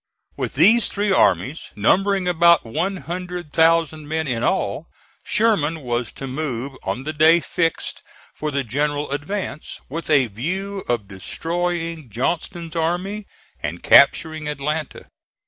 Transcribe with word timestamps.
With 0.35 0.55
these 0.55 0.87
three 0.89 1.13
armies, 1.13 1.65
numbering 1.75 2.27
about 2.27 2.65
one 2.65 2.97
hundred 3.05 3.53
thousand 3.53 4.07
men 4.07 4.27
in 4.27 4.41
all, 4.41 4.87
Sherman 5.23 5.81
was 5.81 6.11
to 6.13 6.25
move 6.25 6.75
on 6.81 7.03
the 7.03 7.13
day 7.13 7.39
fixed 7.39 8.01
for 8.33 8.49
the 8.49 8.63
general 8.63 9.11
advance, 9.11 9.79
with 9.89 10.09
a 10.09 10.25
view 10.25 10.79
of 10.89 11.07
destroying 11.07 12.09
Johnston's 12.09 12.75
army 12.75 13.27
and 13.61 13.83
capturing 13.83 14.47
Atlanta. 14.47 15.05